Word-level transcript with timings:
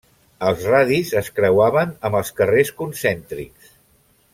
Els 0.51 0.63
radis 0.75 1.11
es 1.21 1.29
creuaven 1.41 1.93
amb 2.11 2.19
els 2.23 2.35
carrers 2.41 2.75
concèntrics. 2.83 3.75